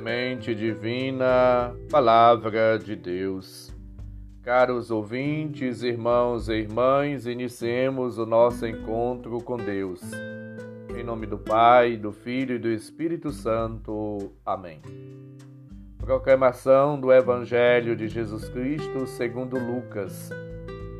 Semente 0.00 0.54
Divina, 0.54 1.76
Palavra 1.90 2.78
de 2.78 2.96
Deus. 2.96 3.70
Caros 4.42 4.90
ouvintes, 4.90 5.82
irmãos 5.82 6.48
e 6.48 6.54
irmãs, 6.54 7.26
iniciemos 7.26 8.16
o 8.16 8.24
nosso 8.24 8.66
encontro 8.66 9.42
com 9.42 9.58
Deus. 9.58 10.00
Em 10.98 11.04
nome 11.04 11.26
do 11.26 11.36
Pai, 11.36 11.98
do 11.98 12.12
Filho 12.12 12.56
e 12.56 12.58
do 12.58 12.70
Espírito 12.70 13.30
Santo. 13.30 14.32
Amém. 14.42 14.80
Proclamação 15.98 16.98
do 16.98 17.12
Evangelho 17.12 17.94
de 17.94 18.08
Jesus 18.08 18.48
Cristo 18.48 19.06
segundo 19.06 19.58
Lucas, 19.58 20.30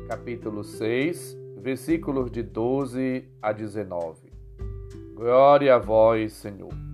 capítulo 0.07 0.63
6, 0.63 1.35
versículos 1.57 2.29
de 2.29 2.43
12 2.43 3.27
a 3.41 3.51
19. 3.51 4.31
Glória 5.15 5.73
a 5.73 5.79
vós, 5.79 6.33
Senhor. 6.33 6.90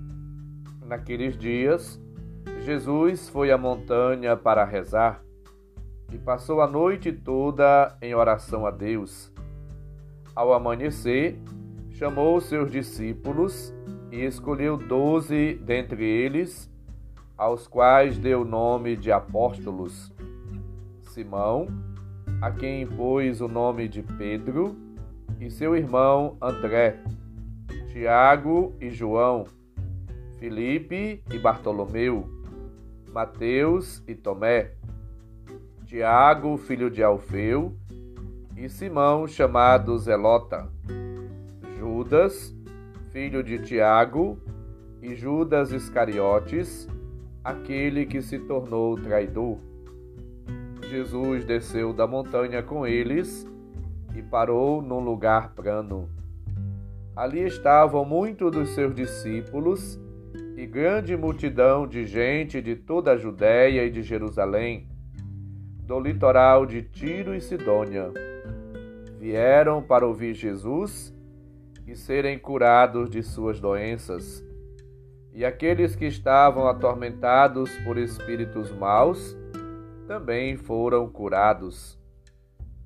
Naqueles 0.88 1.38
dias, 1.38 2.02
Jesus 2.62 3.28
foi 3.28 3.52
à 3.52 3.58
montanha 3.58 4.38
para 4.38 4.64
rezar 4.64 5.22
e 6.14 6.18
passou 6.18 6.62
a 6.62 6.68
noite 6.68 7.12
toda 7.12 7.98
em 8.02 8.16
oração 8.16 8.66
a 8.66 8.72
Deus. 8.72 9.32
Ao 10.34 10.54
amanhecer, 10.54 11.38
chamou 11.92 12.40
seus 12.40 12.72
discípulos 12.72 13.74
e 14.12 14.24
escolheu 14.24 14.78
doze 14.78 15.56
dentre 15.56 16.06
eles, 16.06 16.72
aos 17.38 17.68
quais 17.68 18.18
deu 18.18 18.42
o 18.42 18.46
nome 18.46 18.96
de 18.96 19.12
apóstolos: 19.12 20.14
Simão, 21.02 21.68
a 22.42 22.50
quem 22.50 22.84
impôs 22.84 23.42
o 23.42 23.48
nome 23.50 23.90
de 23.90 24.02
Pedro, 24.02 24.78
e 25.40 25.50
seu 25.50 25.76
irmão 25.76 26.38
André 26.42 26.98
Tiago 27.92 28.76
e 28.80 28.90
João, 28.90 29.46
Filipe 30.40 31.24
e 31.32 31.40
Bartolomeu, 31.40 32.30
Mateus 33.12 34.04
e 34.08 34.14
Tomé, 34.14 34.72
Tiago, 35.86 36.58
filho 36.58 36.92
de 36.92 37.02
Alfeu, 37.02 37.76
e 38.56 38.70
Simão, 38.70 39.28
chamado 39.28 39.98
Zelota, 39.98 40.70
Judas, 41.78 42.56
filho 43.12 43.44
de 43.44 43.60
Tiago, 43.60 44.40
e 45.02 45.16
Judas 45.16 45.72
Iscariotes, 45.72 46.88
aquele 47.44 48.06
que 48.06 48.22
se 48.22 48.38
tornou 48.40 48.96
traidor. 48.96 49.58
Jesus 50.90 51.46
desceu 51.46 51.94
da 51.94 52.06
montanha 52.06 52.62
com 52.62 52.86
eles 52.86 53.48
e 54.16 54.22
parou 54.22 54.82
num 54.82 55.00
lugar 55.00 55.54
plano. 55.54 56.10
Ali 57.16 57.42
estavam 57.42 58.06
muitos 58.06 58.52
dos 58.52 58.70
seus 58.70 58.94
discípulos 58.94 60.00
e 60.58 60.66
grande 60.66 61.16
multidão 61.16 61.86
de 61.86 62.04
gente 62.08 62.60
de 62.64 62.76
toda 62.76 63.12
a 63.12 63.16
Judéia 63.16 63.86
e 63.86 63.92
de 63.92 64.02
Jerusalém, 64.02 64.88
do 65.84 66.00
litoral 66.00 66.66
de 66.66 66.82
Tiro 66.82 67.36
e 67.36 67.40
Sidônia. 67.40 68.12
Vieram 69.20 69.84
para 69.84 70.08
ouvir 70.08 70.34
Jesus 70.34 71.16
e 71.86 71.96
serem 71.96 72.40
curados 72.40 73.08
de 73.08 73.22
suas 73.22 73.60
doenças. 73.60 74.44
E 75.32 75.46
aqueles 75.46 75.96
que 75.96 76.06
estavam 76.06 76.68
atormentados 76.68 77.70
por 77.86 77.96
espíritos 77.96 78.72
maus 78.72 79.38
também 80.08 80.58
foram 80.58 81.08
curados. 81.08 82.00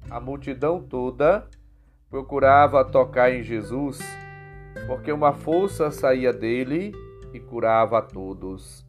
A 0.09 0.19
multidão 0.19 0.83
toda 0.83 1.47
procurava 2.09 2.83
tocar 2.83 3.31
em 3.31 3.41
Jesus, 3.41 3.97
porque 4.87 5.09
uma 5.09 5.31
força 5.31 5.89
saía 5.89 6.33
dele 6.33 6.91
e 7.33 7.39
curava 7.39 7.99
a 7.99 8.01
todos. 8.01 8.85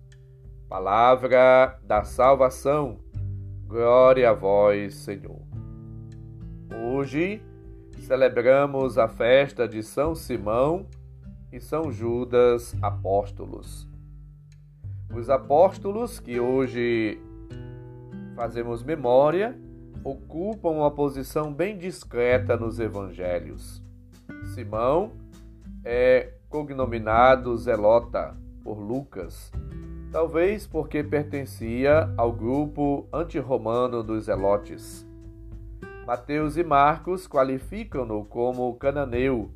Palavra 0.68 1.78
da 1.84 2.02
salvação. 2.02 2.98
Glória 3.66 4.30
a 4.30 4.32
vós, 4.32 4.94
Senhor. 4.94 5.42
Hoje 6.74 7.42
celebramos 7.98 8.98
a 8.98 9.08
festa 9.08 9.68
de 9.68 9.82
São 9.82 10.14
Simão 10.14 10.86
e 11.52 11.60
São 11.60 11.92
Judas 11.92 12.74
apóstolos. 12.82 13.88
Os 15.14 15.28
apóstolos 15.28 16.18
que 16.18 16.40
hoje 16.40 17.20
fazemos 18.34 18.82
memória 18.82 19.58
ocupam 20.02 20.70
uma 20.70 20.90
posição 20.90 21.52
bem 21.52 21.76
discreta 21.76 22.56
nos 22.56 22.80
evangelhos. 22.80 23.82
Simão 24.54 25.12
é 25.84 26.32
cognominado 26.52 27.56
Zelota 27.56 28.36
por 28.62 28.78
Lucas, 28.78 29.50
talvez 30.12 30.66
porque 30.66 31.02
pertencia 31.02 32.12
ao 32.14 32.30
grupo 32.30 33.08
antirromano 33.10 34.02
dos 34.02 34.26
Zelotes. 34.26 35.08
Mateus 36.06 36.58
e 36.58 36.62
Marcos 36.62 37.26
qualificam-no 37.26 38.26
como 38.26 38.74
cananeu. 38.74 39.50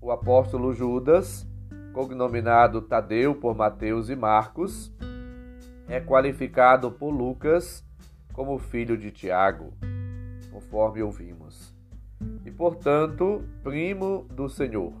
O 0.00 0.10
apóstolo 0.10 0.72
Judas, 0.72 1.46
cognominado 1.92 2.80
Tadeu 2.80 3.34
por 3.34 3.54
Mateus 3.54 4.08
e 4.08 4.16
Marcos, 4.16 4.90
é 5.86 6.00
qualificado 6.00 6.90
por 6.92 7.10
Lucas 7.10 7.84
como 8.32 8.58
filho 8.58 8.96
de 8.96 9.10
Tiago, 9.10 9.74
conforme 10.50 11.02
ouvimos, 11.02 11.74
e 12.42 12.50
portanto 12.50 13.44
primo 13.62 14.26
do 14.30 14.48
Senhor. 14.48 14.99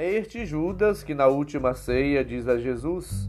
É 0.00 0.14
este 0.14 0.46
Judas 0.46 1.02
que 1.02 1.12
na 1.12 1.26
última 1.26 1.74
ceia 1.74 2.24
diz 2.24 2.46
a 2.46 2.56
Jesus: 2.56 3.28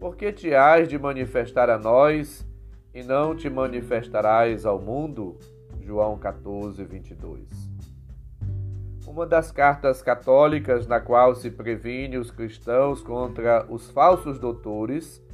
Por 0.00 0.16
que 0.16 0.32
te 0.32 0.52
hás 0.52 0.88
de 0.88 0.98
manifestar 0.98 1.70
a 1.70 1.78
nós 1.78 2.44
e 2.92 3.04
não 3.04 3.36
te 3.36 3.48
manifestarás 3.48 4.66
ao 4.66 4.80
mundo? 4.80 5.38
João 5.80 6.18
14, 6.18 6.82
22. 6.82 7.46
Uma 9.06 9.24
das 9.24 9.52
cartas 9.52 10.02
católicas 10.02 10.88
na 10.88 10.98
qual 10.98 11.36
se 11.36 11.52
previne 11.52 12.18
os 12.18 12.32
cristãos 12.32 13.00
contra 13.00 13.64
os 13.68 13.92
falsos 13.92 14.40
doutores 14.40 15.24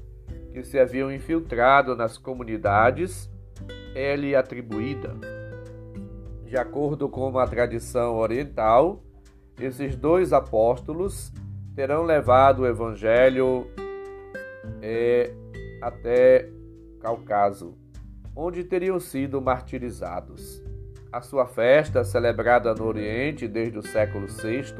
que 0.52 0.62
se 0.62 0.78
haviam 0.78 1.10
infiltrado 1.10 1.96
nas 1.96 2.18
comunidades 2.18 3.30
é-lhe 3.94 4.36
atribuída. 4.36 5.14
De 6.44 6.58
acordo 6.58 7.08
com 7.08 7.26
uma 7.26 7.48
tradição 7.48 8.16
oriental, 8.16 9.02
esses 9.58 9.96
dois 9.96 10.32
apóstolos 10.32 11.32
terão 11.74 12.02
levado 12.02 12.60
o 12.62 12.66
evangelho 12.66 13.66
é, 14.82 15.32
até 15.80 16.48
Cáucaso, 17.00 17.74
onde 18.34 18.64
teriam 18.64 18.98
sido 18.98 19.40
martirizados. 19.40 20.62
A 21.12 21.20
sua 21.20 21.46
festa, 21.46 22.04
celebrada 22.04 22.74
no 22.74 22.84
Oriente 22.84 23.46
desde 23.46 23.78
o 23.78 23.82
século 23.82 24.26
VI, 24.26 24.74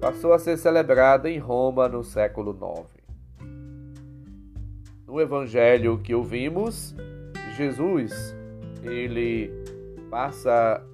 passou 0.00 0.32
a 0.32 0.38
ser 0.38 0.56
celebrada 0.56 1.30
em 1.30 1.38
Roma 1.38 1.88
no 1.88 2.02
século 2.02 2.52
IX. 2.52 2.96
No 5.06 5.20
evangelho 5.20 5.98
que 5.98 6.14
ouvimos, 6.14 6.94
Jesus, 7.56 8.34
ele 8.82 9.50
passa 10.10 10.84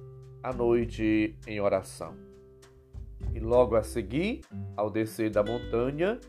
a 0.41 0.53
noite 0.53 1.35
em 1.47 1.59
oração. 1.59 2.32
E 3.33 3.39
logo 3.39 3.75
a 3.75 3.83
seguir, 3.83 4.41
ao 4.75 4.89
descer 4.89 5.29
da 5.29 5.43
montanha, 5.43 6.19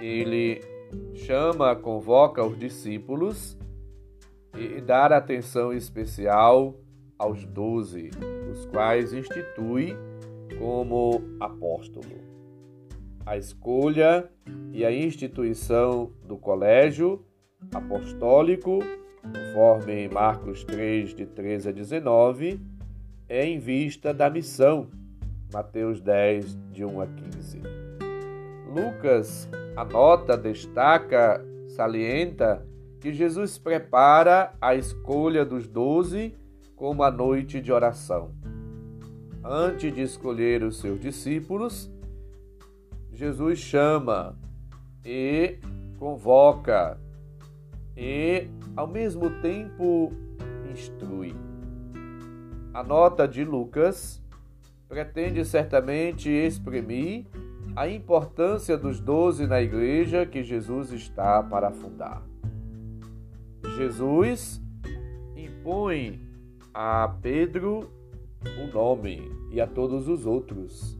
ele 0.00 0.60
chama, 1.14 1.74
convoca 1.76 2.44
os 2.44 2.58
discípulos 2.58 3.56
e 4.56 4.80
dá 4.80 5.06
atenção 5.06 5.72
especial 5.72 6.74
aos 7.18 7.44
doze, 7.44 8.10
os 8.50 8.66
quais 8.66 9.12
institui 9.12 9.96
como 10.58 11.22
apóstolo. 11.40 12.20
A 13.24 13.36
escolha 13.36 14.28
e 14.72 14.84
a 14.84 14.92
instituição 14.92 16.12
do 16.26 16.36
colégio 16.36 17.24
apostólico, 17.72 18.80
conforme 19.22 20.08
Marcos 20.08 20.64
3, 20.64 21.14
de 21.14 21.26
13 21.26 21.68
a 21.68 21.72
19, 21.72 22.60
é 23.28 23.46
em 23.46 23.58
vista 23.58 24.12
da 24.12 24.28
missão, 24.28 24.88
Mateus 25.52 26.00
10, 26.00 26.58
de 26.70 26.84
1 26.84 27.00
a 27.00 27.06
15. 27.06 27.60
Lucas 28.66 29.48
anota, 29.76 30.36
destaca, 30.36 31.44
salienta 31.68 32.66
que 33.00 33.12
Jesus 33.12 33.58
prepara 33.58 34.54
a 34.60 34.74
escolha 34.74 35.44
dos 35.44 35.66
doze 35.68 36.34
como 36.74 37.02
a 37.02 37.10
noite 37.10 37.60
de 37.60 37.70
oração. 37.70 38.32
Antes 39.44 39.92
de 39.92 40.02
escolher 40.02 40.62
os 40.62 40.78
seus 40.78 41.00
discípulos, 41.00 41.90
Jesus 43.12 43.58
chama 43.58 44.38
e 45.04 45.58
convoca 45.98 46.98
e, 47.96 48.48
ao 48.74 48.86
mesmo 48.86 49.28
tempo, 49.42 50.12
instrui. 50.70 51.34
A 52.72 52.82
nota 52.82 53.28
de 53.28 53.44
Lucas 53.44 54.21
pretende 54.92 55.42
certamente 55.42 56.28
exprimir 56.28 57.24
a 57.74 57.88
importância 57.88 58.76
dos 58.76 59.00
doze 59.00 59.46
na 59.46 59.58
igreja 59.62 60.26
que 60.26 60.44
Jesus 60.44 60.92
está 60.92 61.42
para 61.42 61.70
fundar. 61.70 62.22
Jesus 63.74 64.60
impõe 65.34 66.20
a 66.74 67.08
Pedro 67.22 67.90
o 68.44 68.66
nome 68.70 69.32
e 69.50 69.62
a 69.62 69.66
todos 69.66 70.08
os 70.08 70.26
outros. 70.26 70.98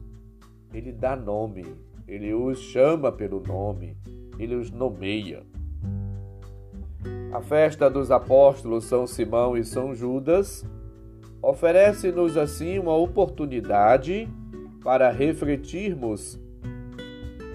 Ele 0.73 0.91
dá 0.91 1.15
nome, 1.15 1.63
ele 2.07 2.33
os 2.33 2.57
chama 2.57 3.11
pelo 3.11 3.41
nome, 3.41 3.95
ele 4.39 4.55
os 4.55 4.71
nomeia. 4.71 5.43
A 7.31 7.41
festa 7.43 7.91
dos 7.91 8.09
apóstolos 8.09 8.85
São 8.85 9.05
Simão 9.05 9.55
e 9.55 9.63
São 9.63 9.93
Judas 9.93 10.65
oferece-nos 11.43 12.37
assim 12.37 12.79
uma 12.79 12.95
oportunidade 12.95 14.29
para 14.81 15.11
refletirmos 15.11 16.39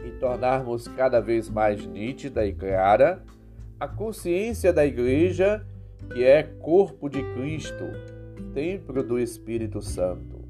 e 0.05 0.11
tornarmos 0.21 0.87
cada 0.89 1.21
vez 1.21 1.49
mais 1.49 1.87
nítida 1.87 2.45
e 2.45 2.53
clara 2.53 3.25
a 3.81 3.89
consciência 3.89 4.75
da 4.75 4.85
Igreja, 4.85 5.65
que 6.13 6.23
é 6.23 6.43
corpo 6.43 7.09
de 7.09 7.23
Cristo, 7.33 7.85
templo 8.53 9.03
do 9.03 9.19
Espírito 9.19 9.81
Santo. 9.81 10.47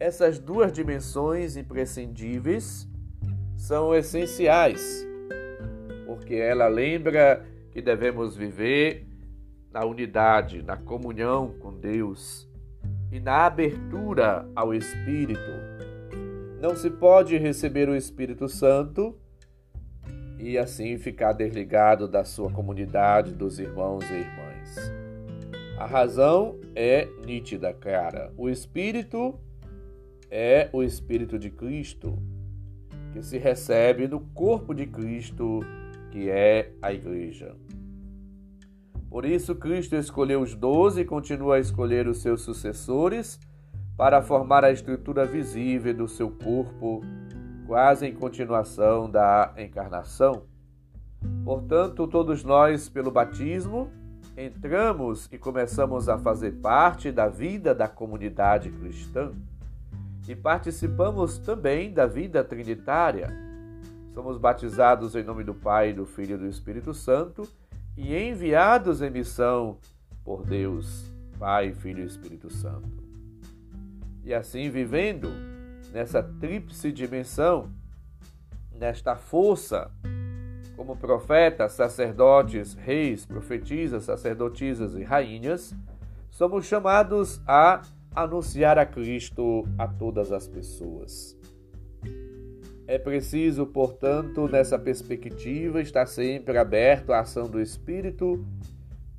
Essas 0.00 0.40
duas 0.40 0.72
dimensões 0.72 1.56
imprescindíveis 1.56 2.88
são 3.56 3.94
essenciais, 3.94 5.06
porque 6.06 6.34
ela 6.34 6.66
lembra 6.66 7.44
que 7.70 7.80
devemos 7.80 8.36
viver 8.36 9.06
na 9.72 9.84
unidade, 9.84 10.62
na 10.62 10.76
comunhão 10.76 11.54
com 11.58 11.72
Deus 11.72 12.48
e 13.10 13.18
na 13.18 13.46
abertura 13.46 14.48
ao 14.54 14.74
Espírito. 14.74 15.40
Não 16.60 16.76
se 16.76 16.90
pode 16.90 17.36
receber 17.36 17.88
o 17.88 17.96
Espírito 17.96 18.48
Santo 18.48 19.18
e 20.38 20.58
assim 20.58 20.98
ficar 20.98 21.32
desligado 21.32 22.06
da 22.06 22.24
sua 22.24 22.50
comunidade, 22.50 23.32
dos 23.32 23.58
irmãos 23.58 24.04
e 24.10 24.14
irmãs. 24.14 24.92
A 25.78 25.86
razão 25.86 26.58
é 26.74 27.08
nítida, 27.26 27.72
clara. 27.72 28.32
O 28.36 28.48
Espírito 28.48 29.38
é 30.30 30.68
o 30.72 30.82
Espírito 30.82 31.38
de 31.38 31.50
Cristo, 31.50 32.18
que 33.12 33.22
se 33.22 33.38
recebe 33.38 34.06
no 34.06 34.20
corpo 34.20 34.74
de 34.74 34.86
Cristo, 34.86 35.60
que 36.10 36.30
é 36.30 36.72
a 36.80 36.92
Igreja. 36.92 37.56
Por 39.12 39.26
isso, 39.26 39.54
Cristo 39.54 39.94
escolheu 39.94 40.40
os 40.40 40.54
doze 40.54 41.02
e 41.02 41.04
continua 41.04 41.56
a 41.56 41.58
escolher 41.58 42.08
os 42.08 42.22
seus 42.22 42.40
sucessores 42.40 43.38
para 43.94 44.22
formar 44.22 44.64
a 44.64 44.72
estrutura 44.72 45.26
visível 45.26 45.92
do 45.92 46.08
seu 46.08 46.30
corpo, 46.30 47.02
quase 47.66 48.06
em 48.06 48.14
continuação 48.14 49.10
da 49.10 49.52
encarnação. 49.58 50.44
Portanto, 51.44 52.06
todos 52.06 52.42
nós, 52.42 52.88
pelo 52.88 53.10
batismo, 53.10 53.90
entramos 54.34 55.28
e 55.30 55.36
começamos 55.36 56.08
a 56.08 56.16
fazer 56.16 56.52
parte 56.62 57.12
da 57.12 57.28
vida 57.28 57.74
da 57.74 57.88
comunidade 57.88 58.70
cristã 58.70 59.30
e 60.26 60.34
participamos 60.34 61.36
também 61.36 61.92
da 61.92 62.06
vida 62.06 62.42
trinitária. 62.42 63.28
Somos 64.14 64.38
batizados 64.38 65.14
em 65.14 65.22
nome 65.22 65.44
do 65.44 65.52
Pai, 65.52 65.92
do 65.92 66.06
Filho 66.06 66.36
e 66.36 66.38
do 66.38 66.46
Espírito 66.46 66.94
Santo 66.94 67.46
e 67.96 68.16
enviados 68.16 69.02
em 69.02 69.10
missão 69.10 69.78
por 70.24 70.44
Deus, 70.44 71.12
Pai, 71.38 71.72
Filho 71.72 72.02
e 72.02 72.06
Espírito 72.06 72.50
Santo. 72.50 73.02
E 74.24 74.32
assim 74.32 74.70
vivendo 74.70 75.28
nessa 75.92 76.22
tríplice 76.22 76.92
dimensão, 76.92 77.70
nesta 78.72 79.16
força, 79.16 79.90
como 80.76 80.96
profetas, 80.96 81.72
sacerdotes, 81.72 82.74
reis, 82.74 83.26
profetisas, 83.26 84.04
sacerdotisas 84.04 84.94
e 84.94 85.02
rainhas, 85.02 85.74
somos 86.30 86.64
chamados 86.64 87.40
a 87.46 87.82
anunciar 88.14 88.78
a 88.78 88.86
Cristo 88.86 89.64
a 89.78 89.86
todas 89.86 90.32
as 90.32 90.48
pessoas. 90.48 91.36
É 92.86 92.98
preciso, 92.98 93.66
portanto, 93.66 94.48
nessa 94.48 94.78
perspectiva, 94.78 95.80
estar 95.80 96.06
sempre 96.06 96.58
aberto 96.58 97.12
à 97.12 97.20
ação 97.20 97.48
do 97.48 97.60
Espírito 97.60 98.44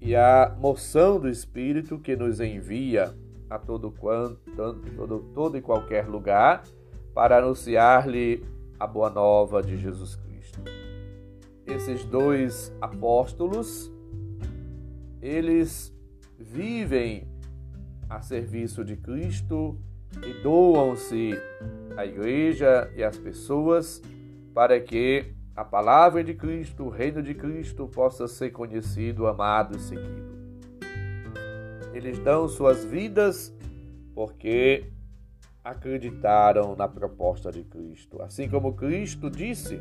e 0.01 0.15
à 0.15 0.53
moção 0.59 1.19
do 1.19 1.29
Espírito 1.29 1.97
que 1.97 2.15
nos 2.15 2.39
envia 2.41 3.15
a 3.49 3.57
todo 3.57 3.91
quanto, 3.91 4.51
todo, 4.55 5.19
todo 5.33 5.57
e 5.57 5.61
qualquer 5.61 6.07
lugar 6.07 6.63
para 7.13 7.37
anunciar-lhe 7.37 8.43
a 8.79 8.85
boa 8.85 9.09
nova 9.09 9.61
de 9.61 9.77
Jesus 9.77 10.15
Cristo. 10.15 10.61
Esses 11.65 12.03
dois 12.03 12.75
apóstolos, 12.81 13.91
eles 15.21 15.95
vivem 16.37 17.27
a 18.09 18.21
serviço 18.21 18.83
de 18.83 18.97
Cristo 18.97 19.79
e 20.21 20.43
doam-se 20.43 21.31
à 21.95 22.05
igreja 22.05 22.91
e 22.95 23.03
às 23.03 23.17
pessoas 23.17 24.01
para 24.53 24.79
que 24.79 25.33
a 25.55 25.63
palavra 25.63 26.23
de 26.23 26.33
Cristo, 26.33 26.85
o 26.85 26.89
reino 26.89 27.21
de 27.21 27.33
Cristo 27.33 27.87
possa 27.87 28.27
ser 28.27 28.49
conhecido, 28.51 29.27
amado 29.27 29.77
e 29.77 29.79
seguido. 29.79 30.33
Eles 31.93 32.17
dão 32.19 32.47
suas 32.47 32.83
vidas 32.83 33.55
porque 34.15 34.91
acreditaram 35.63 36.75
na 36.75 36.87
proposta 36.87 37.51
de 37.51 37.63
Cristo. 37.63 38.21
Assim 38.21 38.49
como 38.49 38.73
Cristo 38.73 39.29
disse: 39.29 39.79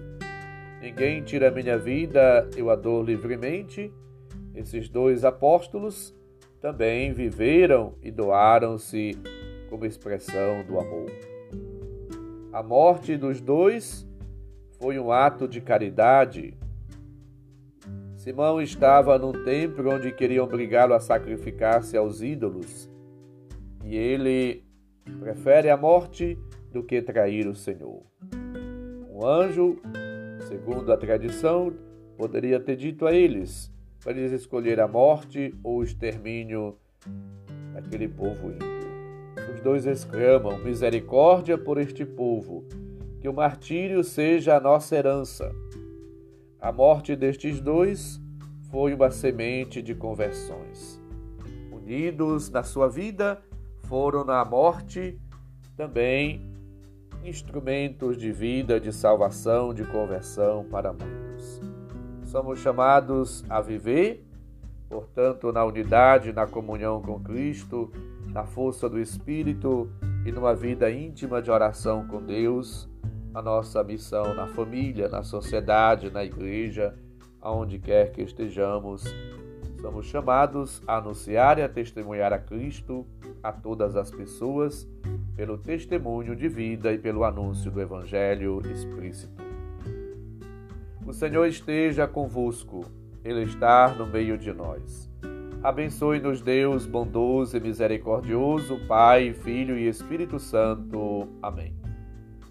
Ninguém 0.81 1.23
tira 1.23 1.51
minha 1.51 1.79
vida, 1.79 2.49
eu 2.57 2.71
a 2.71 2.77
dou 2.77 3.03
livremente. 3.03 3.93
Esses 4.55 4.89
dois 4.89 5.25
apóstolos 5.25 6.15
também 6.61 7.13
viveram 7.13 7.95
e 8.03 8.11
doaram-se 8.11 9.19
como 9.71 9.87
expressão 9.87 10.63
do 10.67 10.79
amor. 10.79 11.32
A 12.53 12.63
morte 12.63 13.17
dos 13.17 13.41
dois 13.41 14.07
foi 14.79 14.99
um 14.99 15.11
ato 15.11 15.49
de 15.49 15.59
caridade. 15.59 16.55
Simão 18.15 18.61
estava 18.61 19.19
num 19.19 19.33
templo 19.33 19.91
onde 19.91 20.13
queriam 20.13 20.45
obrigá-lo 20.45 20.93
a 20.93 21.01
sacrificar-se 21.01 21.97
aos 21.97 22.21
ídolos, 22.21 22.91
e 23.83 23.97
ele 23.97 24.63
prefere 25.19 25.71
a 25.71 25.79
morte 25.79 26.39
do 26.71 26.83
que 26.83 27.01
trair 27.01 27.49
o 27.49 27.55
Senhor. 27.55 28.03
Um 29.11 29.27
anjo, 29.27 29.79
segundo 30.47 30.93
a 30.93 30.97
tradição, 30.99 31.73
poderia 32.19 32.61
ter 32.61 32.77
dito 32.77 33.07
a 33.07 33.15
eles 33.15 33.73
para 34.05 34.13
eles 34.13 34.33
escolher 34.33 34.79
a 34.79 34.87
morte 34.87 35.55
ou 35.65 35.79
o 35.79 35.83
extermínio 35.83 36.77
daquele 37.73 38.09
povo 38.09 38.51
ímpio 38.51 38.82
dois 39.61 39.87
exclamam: 39.87 40.59
Misericórdia 40.59 41.59
por 41.59 41.79
este 41.79 42.05
povo, 42.05 42.65
que 43.21 43.29
o 43.29 43.33
martírio 43.33 44.03
seja 44.03 44.57
a 44.57 44.61
nossa 44.61 44.97
herança. 44.97 45.53
A 46.61 46.71
morte 46.71 47.17
destes 47.17 47.61
dois 47.61 48.21
foi 48.71 48.95
uma 48.95 49.11
semente 49.11 49.83
de 49.83 49.95
conversões. 49.95 51.01
Unidos 51.73 52.49
na 52.51 52.63
sua 52.63 52.89
vida, 52.89 53.43
foram 53.83 54.25
na 54.25 54.45
morte 54.45 55.19
também 55.77 56.51
instrumentos 57.25 58.17
de 58.17 58.33
vida, 58.33 58.81
de 58.81 58.93
salvação, 58.93 59.73
de 59.73 59.85
conversão 59.85 60.65
para 60.65 60.93
muitos. 60.93 61.61
Somos 62.25 62.61
chamados 62.61 63.45
a 63.49 63.61
viver, 63.61 64.27
portanto, 64.89 65.53
na 65.53 65.65
unidade, 65.65 66.33
na 66.33 66.47
comunhão 66.47 67.03
com 67.03 67.21
Cristo, 67.21 67.93
na 68.33 68.45
força 68.45 68.89
do 68.89 68.99
Espírito 68.99 69.91
e 70.25 70.33
numa 70.33 70.55
vida 70.55 70.91
íntima 70.91 71.43
de 71.43 71.51
oração 71.51 72.07
com 72.07 72.23
Deus, 72.23 72.89
a 73.35 73.43
nossa 73.43 73.83
missão 73.85 74.35
na 74.35 74.47
família, 74.47 75.09
na 75.09 75.23
sociedade, 75.23 76.11
na 76.11 76.25
igreja, 76.25 76.95
aonde 77.41 77.79
quer 77.79 78.11
que 78.11 78.23
estejamos, 78.23 79.05
somos 79.81 80.07
chamados 80.07 80.83
a 80.87 80.97
anunciar 80.97 81.59
e 81.59 81.63
a 81.63 81.69
testemunhar 81.69 82.33
a 82.33 82.39
Cristo 82.39 83.07
a 83.43 83.53
todas 83.53 83.97
as 83.97 84.11
pessoas 84.11 84.89
pelo 85.35 85.59
testemunho 85.59 86.37
de 86.37 86.49
vida 86.49 86.93
e 86.93 86.99
pelo 86.99 87.25
anúncio 87.25 87.71
do 87.71 87.81
Evangelho 87.81 88.63
explícito. 88.71 89.43
O 91.05 91.13
Senhor 91.13 91.45
esteja 91.47 92.07
convosco, 92.07 92.85
Ele 93.25 93.43
está 93.43 93.89
no 93.89 94.07
meio 94.07 94.39
de 94.39 94.53
nós. 94.53 95.12
Abençoe-nos, 95.63 96.41
Deus 96.41 96.87
bondoso 96.87 97.57
e 97.57 97.61
misericordioso, 97.61 98.81
Pai, 98.89 99.33
Filho 99.33 99.79
e 99.79 99.87
Espírito 99.87 100.41
Santo. 100.41 101.29
Amém. 101.41 101.77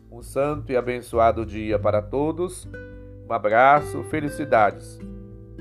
Um 0.09 0.21
santo 0.21 0.71
e 0.71 0.77
abençoado 0.77 1.45
dia 1.45 1.77
para 1.77 2.01
todos. 2.01 2.69
Um 3.29 3.33
abraço, 3.33 4.01
felicidades. 4.03 4.97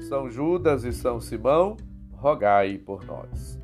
São 0.09 0.30
Judas 0.30 0.85
e 0.85 0.92
São 0.92 1.21
Simão, 1.21 1.76
rogai 2.12 2.78
por 2.78 3.04
nós. 3.04 3.60